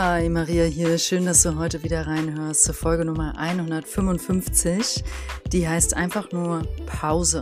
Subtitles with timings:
[0.00, 0.96] Hi, Maria hier.
[0.96, 5.02] Schön, dass du heute wieder reinhörst zur Folge Nummer 155.
[5.50, 7.40] Die heißt einfach nur Pause.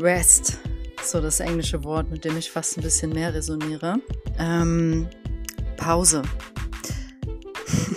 [0.00, 0.58] Rest,
[1.00, 4.00] so das englische Wort, mit dem ich fast ein bisschen mehr resoniere.
[4.36, 5.06] Ähm,
[5.76, 6.22] Pause.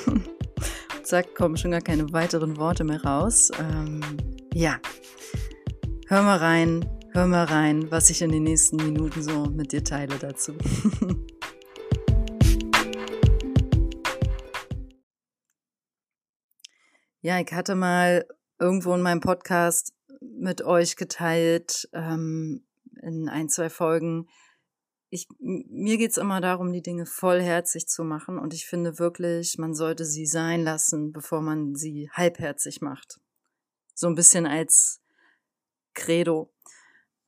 [1.03, 3.49] Zack, kommen schon gar keine weiteren Worte mehr raus.
[3.59, 4.01] Ähm,
[4.53, 4.77] ja,
[6.09, 9.83] hör mal rein, hör mal rein, was ich in den nächsten Minuten so mit dir
[9.83, 10.53] teile dazu.
[17.23, 18.27] Ja, ich hatte mal
[18.59, 22.67] irgendwo in meinem Podcast mit euch geteilt, ähm,
[23.01, 24.27] in ein, zwei Folgen.
[25.09, 29.73] Ich, mir geht's immer darum, die Dinge vollherzig zu machen und ich finde wirklich, man
[29.73, 33.21] sollte sie sein lassen, bevor man sie halbherzig macht.
[33.95, 35.01] So ein bisschen als
[35.93, 36.53] Credo.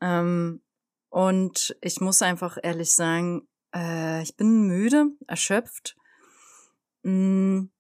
[0.01, 0.61] Ähm,
[1.07, 5.95] und ich muss einfach ehrlich sagen, äh, ich bin müde, erschöpft.
[7.03, 7.71] Mh, mm,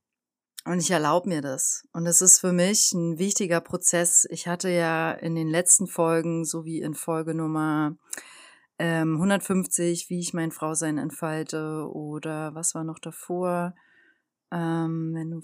[0.65, 1.87] und ich erlaube mir das.
[1.93, 4.27] Und es ist für mich ein wichtiger Prozess.
[4.31, 7.95] Ich hatte ja in den letzten Folgen, so wie in Folge Nummer
[8.79, 13.75] ähm, 150, wie ich mein Frausein entfalte, oder was war noch davor?
[14.51, 15.41] Ähm, wenn du,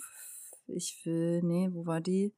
[0.67, 2.33] ich will, nee, wo war die?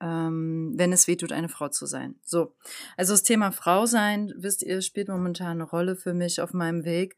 [0.00, 2.14] Ähm, wenn es weh tut, eine Frau zu sein.
[2.22, 2.54] So.
[2.96, 6.84] Also das Thema Frau sein, wisst ihr, spielt momentan eine Rolle für mich auf meinem
[6.84, 7.16] Weg.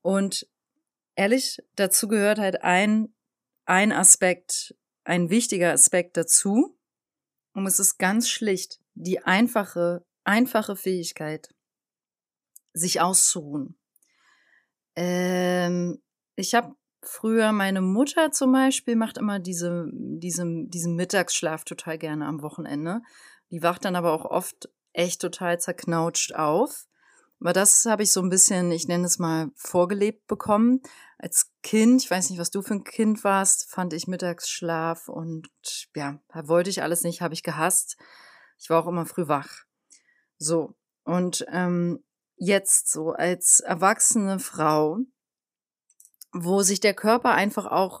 [0.00, 0.48] Und
[1.16, 3.12] ehrlich, dazu gehört halt ein
[3.64, 4.74] ein Aspekt,
[5.04, 6.78] ein wichtiger Aspekt dazu.
[7.54, 11.48] Und es ist ganz schlicht die einfache, einfache Fähigkeit,
[12.72, 13.78] sich auszuruhen.
[14.96, 16.02] Ähm,
[16.36, 22.26] ich habe früher meine Mutter zum Beispiel macht immer diese, diese, diesen Mittagsschlaf total gerne
[22.26, 23.02] am Wochenende.
[23.50, 26.86] Die wacht dann aber auch oft echt total zerknautscht auf.
[27.40, 30.80] Aber das habe ich so ein bisschen, ich nenne es mal, vorgelebt bekommen.
[31.22, 35.48] Als Kind, ich weiß nicht, was du für ein Kind warst, fand ich Mittagsschlaf und
[35.94, 37.96] ja, wollte ich alles nicht, habe ich gehasst.
[38.58, 39.64] Ich war auch immer früh wach.
[40.38, 40.74] So,
[41.04, 42.04] und ähm,
[42.36, 44.98] jetzt so als erwachsene Frau,
[46.32, 48.00] wo sich der Körper einfach auch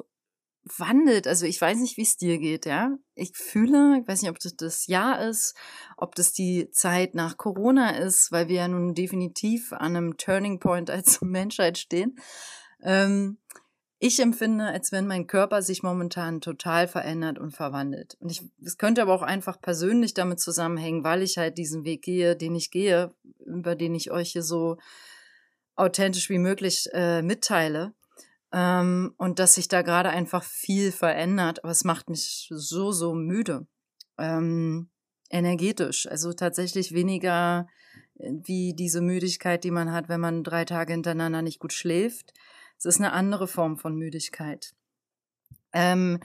[0.64, 1.26] wandelt.
[1.26, 2.96] Also ich weiß nicht, wie es dir geht, ja.
[3.14, 5.54] Ich fühle, ich weiß nicht, ob das das Jahr ist,
[5.96, 10.60] ob das die Zeit nach Corona ist, weil wir ja nun definitiv an einem Turning
[10.60, 12.16] Point als Menschheit stehen.
[12.82, 13.38] Ähm,
[13.98, 18.16] ich empfinde, als wenn mein Körper sich momentan total verändert und verwandelt.
[18.18, 22.02] Und ich, es könnte aber auch einfach persönlich damit zusammenhängen, weil ich halt diesen Weg
[22.02, 23.14] gehe, den ich gehe,
[23.46, 24.78] über den ich euch hier so
[25.76, 27.94] authentisch wie möglich äh, mitteile
[28.52, 31.62] ähm, und dass sich da gerade einfach viel verändert.
[31.62, 33.66] Aber es macht mich so, so müde.
[34.18, 34.90] Ähm,
[35.30, 36.06] energetisch.
[36.06, 37.66] Also tatsächlich weniger
[38.18, 42.32] äh, wie diese Müdigkeit, die man hat, wenn man drei Tage hintereinander nicht gut schläft.
[42.82, 44.74] Es ist eine andere Form von Müdigkeit.
[45.72, 46.18] Ähm,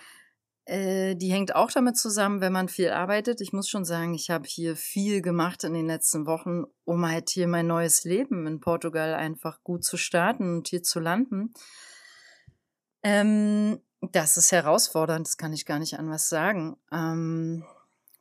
[0.65, 3.41] äh, die hängt auch damit zusammen, wenn man viel arbeitet.
[3.41, 7.29] Ich muss schon sagen, ich habe hier viel gemacht in den letzten Wochen, um halt
[7.29, 11.53] hier mein neues Leben in Portugal einfach gut zu starten und hier zu landen.
[13.03, 16.75] Ähm, das ist herausfordernd, das kann ich gar nicht an was sagen.
[16.91, 17.63] Ähm,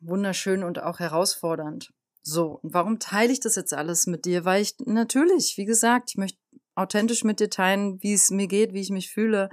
[0.01, 1.95] wunderschön und auch herausfordernd.
[2.29, 4.45] So, und warum teile ich das jetzt alles mit dir?
[4.45, 6.39] Weil ich natürlich, wie gesagt, ich möchte
[6.77, 9.51] authentisch mit dir teilen, wie es mir geht, wie ich mich fühle,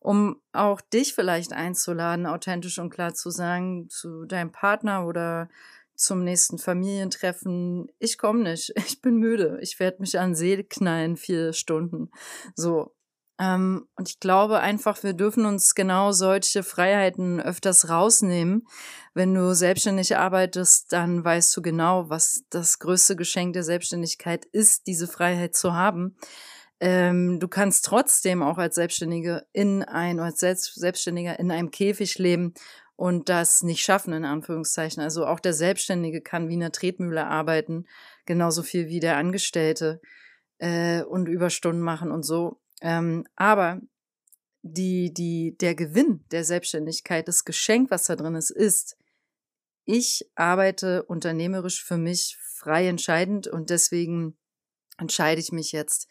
[0.00, 5.48] um auch dich vielleicht einzuladen, authentisch und klar zu sagen zu deinem Partner oder
[5.96, 11.16] zum nächsten Familientreffen, ich komme nicht, ich bin müde, ich werde mich an See knallen
[11.16, 12.10] vier Stunden.
[12.54, 12.94] So,
[13.38, 18.66] ähm, und ich glaube einfach, wir dürfen uns genau solche Freiheiten öfters rausnehmen.
[19.12, 24.86] Wenn du selbstständig arbeitest, dann weißt du genau, was das größte Geschenk der Selbstständigkeit ist,
[24.86, 26.16] diese Freiheit zu haben.
[26.84, 32.52] Ähm, du kannst trotzdem auch als Selbstständige in ein, als Selbstständiger in einem Käfig leben
[32.94, 35.02] und das nicht schaffen, in Anführungszeichen.
[35.02, 37.86] Also auch der Selbstständige kann wie eine Tretmühle arbeiten,
[38.26, 40.02] genauso viel wie der Angestellte
[40.58, 42.60] äh, und Überstunden machen und so.
[42.82, 43.80] Ähm, aber
[44.60, 48.98] die, die, der Gewinn der Selbstständigkeit, das Geschenk, was da drin ist, ist,
[49.86, 54.36] ich arbeite unternehmerisch für mich frei entscheidend und deswegen
[54.98, 56.08] entscheide ich mich jetzt,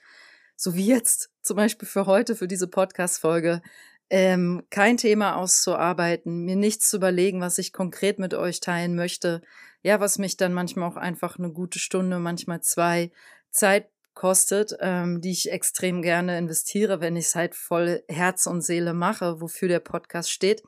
[0.55, 3.61] so wie jetzt zum Beispiel für heute, für diese Podcast-Folge,
[4.09, 9.41] ähm, kein Thema auszuarbeiten, mir nichts zu überlegen, was ich konkret mit euch teilen möchte.
[9.81, 13.11] Ja, was mich dann manchmal auch einfach eine gute Stunde, manchmal zwei
[13.49, 18.61] Zeit kostet, ähm, die ich extrem gerne investiere, wenn ich es halt voll Herz und
[18.61, 20.63] Seele mache, wofür der Podcast steht.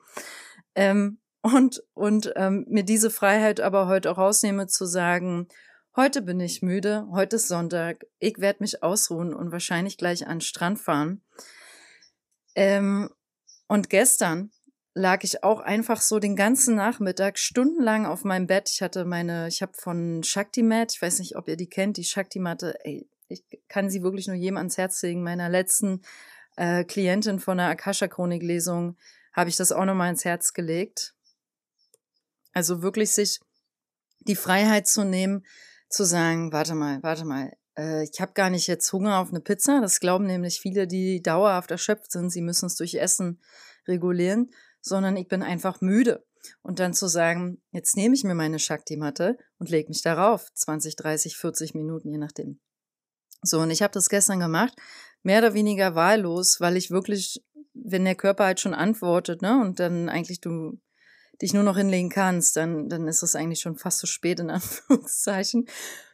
[0.74, 5.46] Ähm, und und ähm, mir diese Freiheit aber heute auch rausnehme zu sagen,
[5.96, 10.36] Heute bin ich müde, heute ist Sonntag, ich werde mich ausruhen und wahrscheinlich gleich an
[10.36, 11.22] den Strand fahren.
[12.54, 13.08] Ähm,
[13.66, 14.50] und gestern
[14.92, 18.68] lag ich auch einfach so den ganzen Nachmittag stundenlang auf meinem Bett.
[18.70, 21.96] Ich hatte meine, ich habe von Shakti Mat, ich weiß nicht, ob ihr die kennt,
[21.96, 25.22] die Shakti Matte, ey, ich kann sie wirklich nur jedem ans Herz legen.
[25.22, 26.02] Meiner letzten
[26.56, 28.98] äh, Klientin von der Akasha Chronik Lesung
[29.32, 31.14] habe ich das auch nochmal ins Herz gelegt.
[32.52, 33.40] Also wirklich sich
[34.20, 35.46] die Freiheit zu nehmen,
[35.88, 39.40] zu sagen, warte mal, warte mal, äh, ich habe gar nicht jetzt Hunger auf eine
[39.40, 39.80] Pizza.
[39.80, 43.40] Das glauben nämlich viele, die dauerhaft erschöpft sind, sie müssen es durch Essen
[43.86, 44.50] regulieren
[44.86, 46.24] sondern ich bin einfach müde.
[46.62, 50.52] Und dann zu sagen, jetzt nehme ich mir meine Shakti-Matte und lege mich darauf.
[50.54, 52.60] 20, 30, 40 Minuten, je nachdem.
[53.42, 54.74] So, und ich habe das gestern gemacht,
[55.22, 57.44] mehr oder weniger wahllos, weil ich wirklich,
[57.74, 60.78] wenn der Körper halt schon antwortet, ne, und dann eigentlich du
[61.42, 64.50] dich nur noch hinlegen kannst, dann, dann ist es eigentlich schon fast zu spät, in
[64.50, 65.66] Anführungszeichen.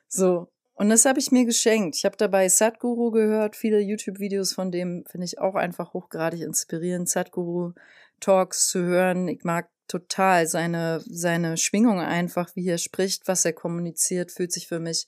[0.09, 0.49] So.
[0.75, 1.97] Und das habe ich mir geschenkt.
[1.97, 7.09] Ich habe dabei Sadhguru gehört, viele YouTube-Videos von dem finde ich auch einfach hochgradig inspirierend.
[7.09, 7.73] Sadhguru
[8.21, 9.29] Talks zu hören.
[9.29, 14.67] Ich mag total seine, seine Schwingung einfach, wie er spricht, was er kommuniziert, fühlt sich
[14.67, 15.07] für mich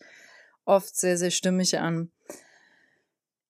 [0.65, 2.11] oft sehr, sehr stimmig an.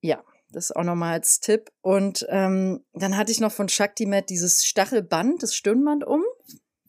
[0.01, 1.71] Ja, das auch nochmal als Tipp.
[1.81, 6.23] Und ähm, dann hatte ich noch von Shakti Med dieses Stachelband, das Stirnband um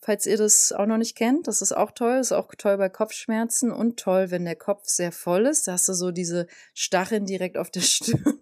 [0.05, 1.47] falls ihr das auch noch nicht kennt.
[1.47, 2.19] Das ist auch toll.
[2.19, 5.67] Ist auch toll bei Kopfschmerzen und toll, wenn der Kopf sehr voll ist.
[5.67, 8.39] Da hast du so diese Stacheln direkt auf der Stirn.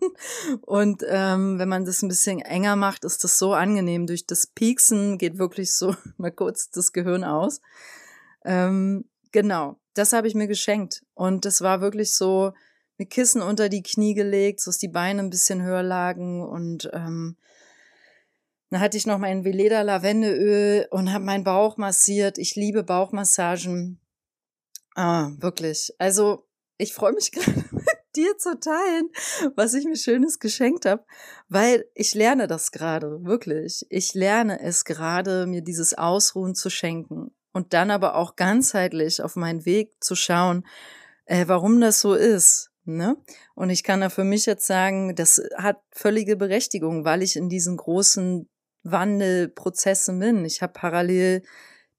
[0.62, 4.08] Und ähm, wenn man das ein bisschen enger macht, ist das so angenehm.
[4.08, 7.62] Durch das Pieksen geht wirklich so mal kurz das Gehirn aus.
[8.44, 11.06] Ähm, genau, das habe ich mir geschenkt.
[11.14, 12.52] Und das war wirklich so
[12.98, 16.90] mit Kissen unter die Knie gelegt, so dass die Beine ein bisschen höher lagen und
[16.92, 17.38] ähm,
[18.74, 22.40] dann hatte ich noch mein Veleda Lavendeöl und habe meinen Bauch massiert.
[22.40, 24.02] Ich liebe Bauchmassagen.
[24.96, 25.94] Ah, wirklich.
[26.00, 26.48] Also,
[26.80, 29.12] ich freue mich gerade mit dir zu teilen,
[29.56, 31.06] was ich mir Schönes geschenkt habe,
[31.50, 33.86] weil ich lerne das gerade, wirklich.
[33.90, 39.36] Ich lerne es gerade, mir dieses Ausruhen zu schenken und dann aber auch ganzheitlich auf
[39.36, 40.66] meinen Weg zu schauen,
[41.26, 42.72] äh, warum das so ist.
[42.86, 43.18] Ne?
[43.54, 47.50] Und ich kann da für mich jetzt sagen, das hat völlige Berechtigung, weil ich in
[47.50, 48.50] diesen großen
[48.84, 50.46] Wandelprozesse bin.
[50.46, 51.44] Ich habe parallel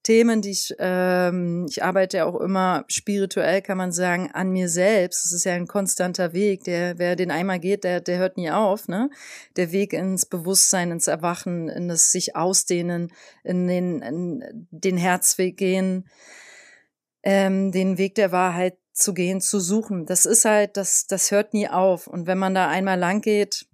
[0.05, 4.69] Themen, die ich, ähm, ich arbeite ja auch immer spirituell, kann man sagen, an mir
[4.69, 5.25] selbst.
[5.25, 6.65] Das ist ja ein konstanter Weg.
[6.65, 9.09] Der, wer den einmal geht, der, der hört nie auf, ne?
[9.57, 13.13] Der Weg ins Bewusstsein, ins Erwachen, in das sich ausdehnen,
[13.45, 16.07] in den, in den Herzweg gehen,
[17.23, 20.05] ähm, den Weg der Wahrheit zu gehen, zu suchen.
[20.05, 22.07] Das ist halt, das, das hört nie auf.
[22.07, 23.67] Und wenn man da einmal lang geht,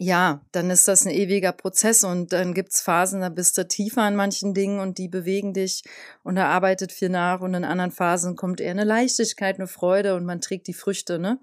[0.00, 4.02] ja, dann ist das ein ewiger Prozess und dann gibt's Phasen, da bist du tiefer
[4.02, 5.82] an manchen Dingen und die bewegen dich
[6.22, 10.14] und da arbeitet viel nach und in anderen Phasen kommt eher eine Leichtigkeit, eine Freude
[10.14, 11.40] und man trägt die Früchte, ne?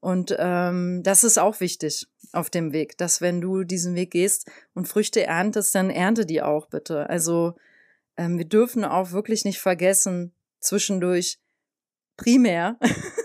[0.00, 4.50] Und ähm, das ist auch wichtig auf dem Weg, dass wenn du diesen Weg gehst
[4.72, 7.10] und Früchte erntest, dann ernte die auch bitte.
[7.10, 7.54] Also
[8.16, 11.38] ähm, wir dürfen auch wirklich nicht vergessen, zwischendurch
[12.16, 12.78] primär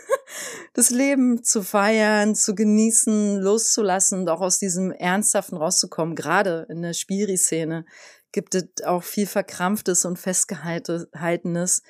[0.76, 6.16] das Leben zu feiern, zu genießen, loszulassen und auch aus diesem Ernsthaften rauszukommen.
[6.16, 7.86] Gerade in der Spiri-Szene
[8.34, 11.82] gibt es auch viel Verkrampftes und Festgehaltenes,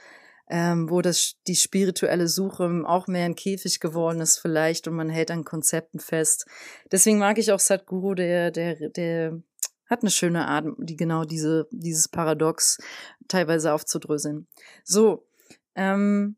[0.51, 5.09] ähm, wo das, die spirituelle Suche auch mehr ein Käfig geworden ist vielleicht und man
[5.09, 6.45] hält an Konzepten fest.
[6.91, 9.41] Deswegen mag ich auch Sadhguru, der, der, der
[9.89, 12.77] hat eine schöne Art, die genau diese, dieses Paradox
[13.27, 14.47] teilweise aufzudröseln.
[14.83, 15.27] So,
[15.73, 16.35] ähm,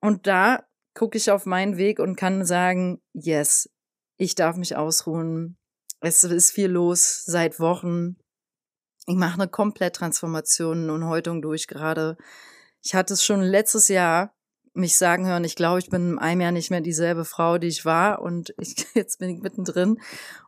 [0.00, 0.62] und da
[0.94, 3.68] gucke ich auf meinen Weg und kann sagen, yes,
[4.16, 5.56] ich darf mich ausruhen.
[6.00, 8.16] Es ist viel los seit Wochen.
[9.06, 12.16] Ich mache eine komplett Transformation und Häutung durch gerade.
[12.82, 14.34] Ich hatte es schon letztes Jahr
[14.74, 17.68] mich sagen hören, ich glaube, ich bin in einem Jahr nicht mehr dieselbe Frau, die
[17.68, 20.00] ich war und ich, jetzt bin ich mittendrin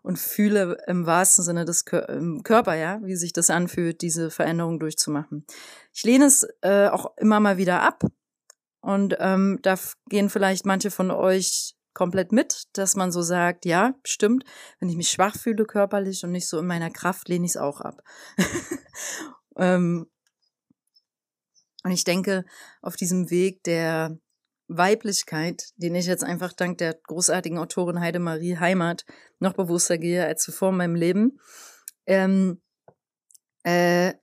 [0.03, 2.07] und fühle im wahrsten Sinne des Kör
[2.43, 5.47] Körper, ja, wie sich das anfühlt, diese Veränderung durchzumachen.
[5.93, 8.05] Ich lehne es äh, auch immer mal wieder ab,
[8.87, 9.77] und ähm, da
[10.09, 14.45] gehen vielleicht manche von euch komplett mit, dass man so sagt, ja, stimmt,
[14.79, 17.57] wenn ich mich schwach fühle körperlich und nicht so in meiner Kraft, lehne ich es
[17.57, 18.01] auch ab.
[19.57, 20.07] ähm,
[21.83, 22.45] und ich denke,
[22.81, 24.21] auf diesem Weg der
[24.69, 29.05] Weiblichkeit, den ich jetzt einfach dank der großartigen Autorin Heidemarie Heimat
[29.41, 31.41] noch bewusster gehe als zuvor in meinem Leben,
[32.07, 32.63] ähm,
[33.65, 34.15] äh,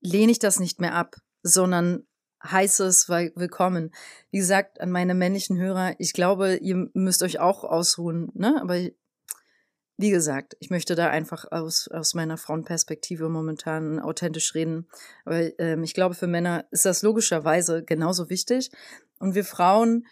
[0.00, 2.08] lehne ich das nicht mehr ab, sondern
[2.44, 3.94] heißes Willkommen.
[4.30, 8.60] Wie gesagt, an meine männlichen Hörer, ich glaube, ihr müsst euch auch ausruhen, ne?
[8.60, 8.78] Aber
[9.96, 14.88] wie gesagt, ich möchte da einfach aus, aus meiner Frauenperspektive momentan authentisch reden.
[15.24, 18.70] Aber ähm, ich glaube, für Männer ist das logischerweise genauso wichtig.
[19.20, 20.06] Und wir Frauen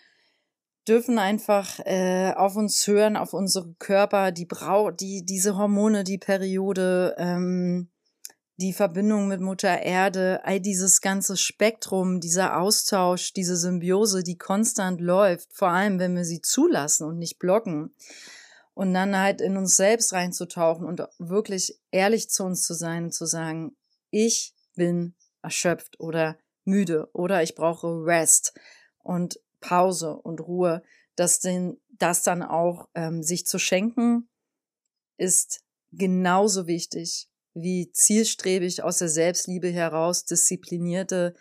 [0.86, 6.18] dürfen einfach äh, auf uns hören, auf unsere Körper, die Brau, die diese Hormone, die
[6.18, 7.88] Periode, ähm,
[8.56, 15.00] die Verbindung mit Mutter Erde, all dieses ganze Spektrum, dieser Austausch, diese Symbiose, die konstant
[15.00, 17.94] läuft, vor allem wenn wir sie zulassen und nicht blocken.
[18.75, 23.12] Und dann halt in uns selbst reinzutauchen und wirklich ehrlich zu uns zu sein und
[23.12, 23.76] zu sagen,
[24.11, 28.54] ich bin erschöpft oder müde oder ich brauche Rest
[28.99, 30.82] und Pause und Ruhe,
[31.16, 34.28] dass den, das dann auch ähm, sich zu schenken,
[35.18, 41.35] ist genauso wichtig wie zielstrebig aus der Selbstliebe heraus disziplinierte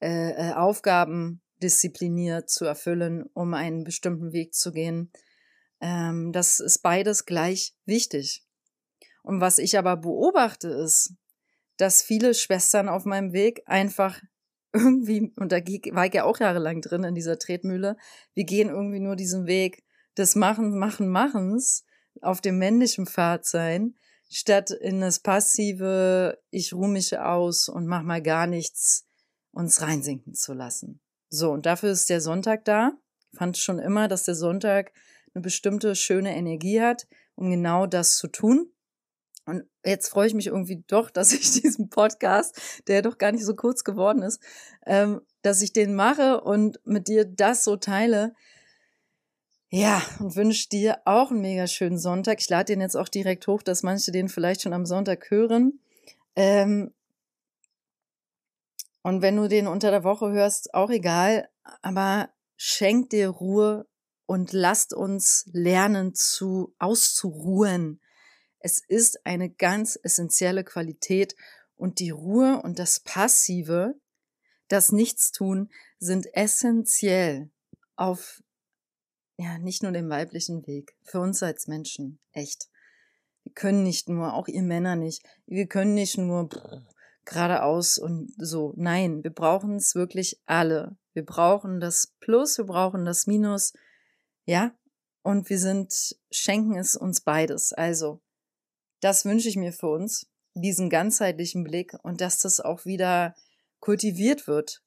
[0.00, 5.12] äh, äh Aufgaben diszipliniert zu erfüllen, um einen bestimmten Weg zu gehen.
[5.80, 8.44] Ähm, das ist beides gleich wichtig.
[9.22, 11.14] Und was ich aber beobachte ist,
[11.76, 14.20] dass viele Schwestern auf meinem Weg einfach
[14.72, 17.96] irgendwie, und da war ich ja auch jahrelang drin in dieser Tretmühle,
[18.34, 19.84] wir gehen irgendwie nur diesen Weg
[20.16, 21.84] des Machen, Machen, Machens
[22.20, 23.94] auf dem männlichen Pfad sein,
[24.34, 29.06] statt in das passive, ich ruhe mich aus und mach mal gar nichts,
[29.52, 31.00] uns reinsinken zu lassen.
[31.28, 32.92] So, und dafür ist der Sonntag da.
[33.30, 34.92] Ich fand schon immer, dass der Sonntag
[35.34, 38.72] eine bestimmte schöne Energie hat, um genau das zu tun.
[39.46, 43.44] Und jetzt freue ich mich irgendwie doch, dass ich diesen Podcast, der doch gar nicht
[43.44, 44.42] so kurz geworden ist,
[44.84, 48.34] ähm, dass ich den mache und mit dir das so teile.
[49.76, 52.40] Ja, und wünsche dir auch einen mega schönen Sonntag.
[52.40, 55.80] Ich lade den jetzt auch direkt hoch, dass manche den vielleicht schon am Sonntag hören.
[56.36, 56.94] Ähm,
[59.02, 61.48] und wenn du den unter der Woche hörst, auch egal,
[61.82, 63.88] aber schenk dir Ruhe,
[64.26, 68.00] und lasst uns lernen zu auszuruhen.
[68.60, 71.34] Es ist eine ganz essentielle Qualität
[71.74, 73.96] und die Ruhe und das Passive,
[74.68, 77.50] das Nichtstun sind essentiell
[77.96, 78.43] auf
[79.36, 82.68] ja, nicht nur dem weiblichen Weg, für uns als Menschen, echt.
[83.42, 86.48] Wir können nicht nur, auch ihr Männer nicht, wir können nicht nur
[87.24, 88.72] geradeaus und so.
[88.76, 90.96] Nein, wir brauchen es wirklich alle.
[91.12, 93.72] Wir brauchen das Plus, wir brauchen das Minus,
[94.46, 94.76] ja,
[95.22, 97.72] und wir sind, schenken es uns beides.
[97.72, 98.20] Also,
[99.00, 103.34] das wünsche ich mir für uns, diesen ganzheitlichen Blick und dass das auch wieder
[103.80, 104.82] kultiviert wird.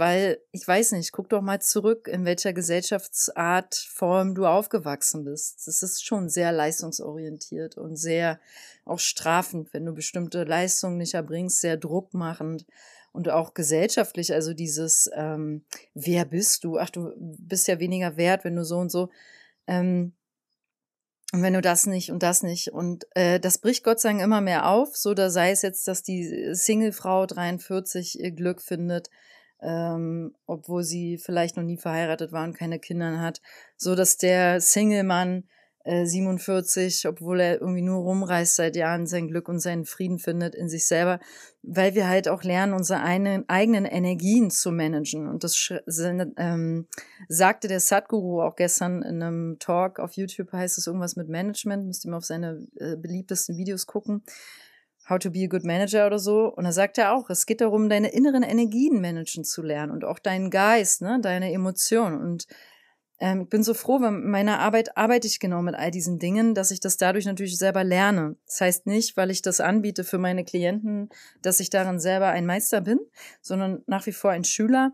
[0.00, 5.66] Weil, ich weiß nicht, guck doch mal zurück, in welcher Gesellschaftsart, Form du aufgewachsen bist.
[5.66, 8.40] Das ist schon sehr leistungsorientiert und sehr
[8.86, 12.64] auch strafend, wenn du bestimmte Leistungen nicht erbringst, sehr druckmachend
[13.12, 16.78] und auch gesellschaftlich, also dieses, ähm, wer bist du?
[16.78, 19.10] Ach, du bist ja weniger wert, wenn du so und so.
[19.66, 20.14] Ähm,
[21.34, 22.72] und wenn du das nicht und das nicht.
[22.72, 24.96] Und äh, das bricht Gott sei Dank immer mehr auf.
[24.96, 29.10] So, da sei es jetzt, dass die Singlefrau 43 ihr Glück findet,
[29.62, 33.40] ähm, obwohl sie vielleicht noch nie verheiratet war und keine Kinder hat.
[33.76, 35.44] So, dass der Single-Mann
[35.84, 40.54] 47, äh, obwohl er irgendwie nur rumreist seit Jahren, sein Glück und seinen Frieden findet
[40.54, 41.20] in sich selber,
[41.62, 45.26] weil wir halt auch lernen, unsere einen, eigenen Energien zu managen.
[45.26, 45.72] Und das
[46.36, 46.86] ähm,
[47.28, 51.86] sagte der Sadhguru auch gestern in einem Talk auf YouTube, heißt es irgendwas mit Management,
[51.86, 54.22] müsst ihr mal auf seine äh, beliebtesten Videos gucken.
[55.10, 56.46] How to be a good manager oder so.
[56.46, 60.04] Und da sagt er auch, es geht darum, deine inneren Energien managen zu lernen und
[60.04, 62.20] auch deinen Geist, ne, deine Emotionen.
[62.20, 62.46] Und
[63.20, 66.18] ähm, ich bin so froh, weil in meiner Arbeit arbeite ich genau mit all diesen
[66.18, 68.36] Dingen, dass ich das dadurch natürlich selber lerne.
[68.46, 71.10] Das heißt nicht, weil ich das anbiete für meine Klienten,
[71.42, 72.98] dass ich darin selber ein Meister bin,
[73.42, 74.92] sondern nach wie vor ein Schüler.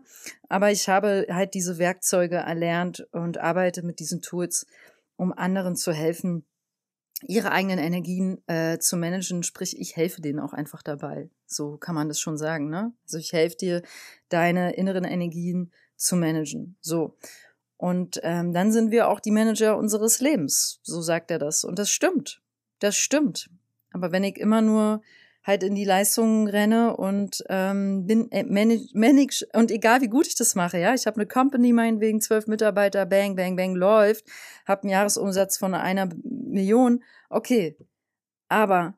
[0.49, 4.65] Aber ich habe halt diese Werkzeuge erlernt und arbeite mit diesen Tools,
[5.15, 6.45] um anderen zu helfen,
[7.25, 9.43] ihre eigenen Energien äh, zu managen.
[9.43, 11.29] Sprich, ich helfe denen auch einfach dabei.
[11.45, 12.69] So kann man das schon sagen.
[12.69, 12.93] Ne?
[13.05, 13.81] Also ich helfe dir,
[14.29, 16.77] deine inneren Energien zu managen.
[16.81, 17.17] So.
[17.77, 21.63] Und ähm, dann sind wir auch die Manager unseres Lebens, so sagt er das.
[21.63, 22.41] Und das stimmt.
[22.79, 23.49] Das stimmt.
[23.91, 25.01] Aber wenn ich immer nur
[25.47, 30.27] halt in die Leistungen renne und ähm, bin äh, manage, manage und egal wie gut
[30.27, 34.25] ich das mache, ja, ich habe eine Company meinetwegen zwölf Mitarbeiter, bang, bang, bang läuft,
[34.67, 37.77] habe einen Jahresumsatz von einer Million, okay,
[38.49, 38.95] aber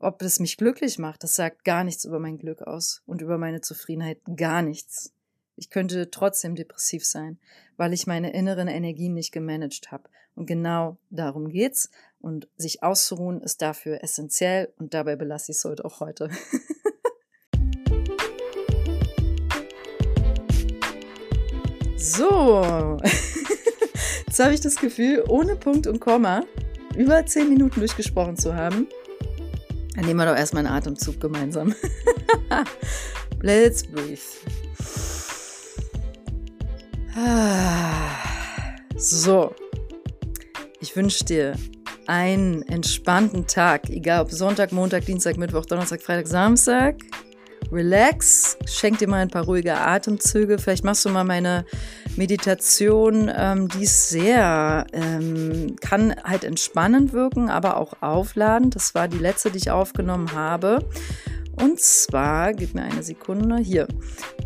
[0.00, 3.36] ob es mich glücklich macht, das sagt gar nichts über mein Glück aus und über
[3.36, 5.12] meine Zufriedenheit, gar nichts.
[5.56, 7.38] Ich könnte trotzdem depressiv sein,
[7.76, 10.08] weil ich meine inneren Energien nicht gemanagt habe.
[10.36, 11.90] Und genau darum geht's.
[12.20, 14.72] Und sich auszuruhen ist dafür essentiell.
[14.78, 16.30] Und dabei belasse ich es heute auch heute.
[21.96, 22.96] so.
[24.26, 26.44] Jetzt habe ich das Gefühl, ohne Punkt und Komma
[26.96, 28.88] über zehn Minuten durchgesprochen zu haben.
[29.94, 31.74] Dann nehmen wir doch erstmal einen Atemzug gemeinsam.
[33.42, 34.20] Let's breathe.
[39.00, 39.54] So,
[40.80, 41.54] ich wünsche dir
[42.08, 46.96] einen entspannten Tag, egal ob Sonntag, Montag, Dienstag, Mittwoch, Donnerstag, Freitag, Samstag.
[47.70, 50.58] Relax, schenk dir mal ein paar ruhige Atemzüge.
[50.58, 51.66] Vielleicht machst du mal meine
[52.16, 58.70] Meditation, ähm, die ist sehr, ähm, kann halt entspannend wirken, aber auch aufladen.
[58.70, 60.78] Das war die letzte, die ich aufgenommen habe.
[61.60, 63.86] Und zwar, gib mir eine Sekunde, hier,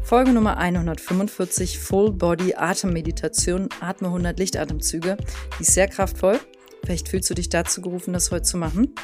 [0.02, 5.16] Folge Nummer 145, Full Body Atemmeditation, Atme 100 Lichtatemzüge.
[5.58, 6.40] Die ist sehr kraftvoll.
[6.84, 8.94] Vielleicht fühlst du dich dazu gerufen, das heute zu machen.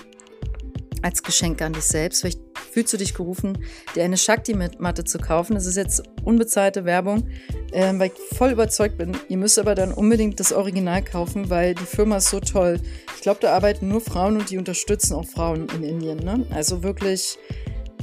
[1.02, 2.20] Als Geschenk an dich selbst.
[2.20, 2.40] Vielleicht
[2.72, 3.58] fühlst du dich gerufen,
[3.94, 5.54] dir eine Shakti-Matte zu kaufen.
[5.54, 7.28] Das ist jetzt unbezahlte Werbung,
[7.72, 9.16] äh, weil ich voll überzeugt bin.
[9.28, 12.80] Ihr müsst aber dann unbedingt das Original kaufen, weil die Firma ist so toll.
[13.14, 16.18] Ich glaube, da arbeiten nur Frauen und die unterstützen auch Frauen in Indien.
[16.18, 16.46] Ne?
[16.50, 17.38] Also wirklich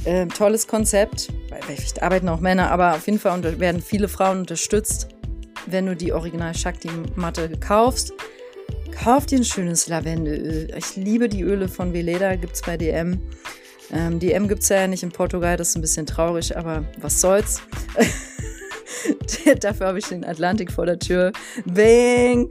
[0.04, 1.28] äh, tolles Konzept.
[1.64, 5.08] Vielleicht arbeiten auch Männer, aber auf jeden Fall werden viele Frauen unterstützt,
[5.66, 8.12] wenn du die Original Shakti-Matte kaufst.
[9.02, 10.68] Kauf dir ein schönes Lavendelöl.
[10.76, 13.20] Ich liebe die Öle von Veleda, gibt es bei DM.
[13.92, 17.20] Ähm, DM gibt es ja nicht in Portugal, das ist ein bisschen traurig, aber was
[17.20, 17.62] soll's.
[19.60, 21.32] Dafür habe ich den Atlantik vor der Tür.
[21.66, 22.50] Bang!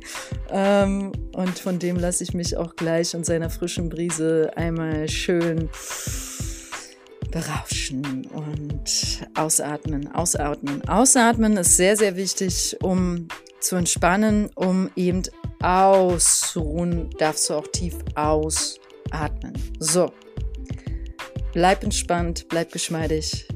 [0.50, 5.70] Ähm, und von dem lasse ich mich auch gleich in seiner frischen Brise einmal schön
[7.32, 10.88] berauschen und ausatmen, ausatmen.
[10.88, 13.28] Ausatmen ist sehr, sehr wichtig, um
[13.60, 15.24] zu entspannen, um eben
[15.62, 19.54] auszuruhen, darfst du auch tief ausatmen.
[19.80, 20.12] So,
[21.54, 23.48] bleib entspannt, bleib geschmeidig.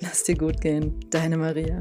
[0.00, 0.98] Lass dir gut gehen.
[1.10, 1.80] Deine Maria.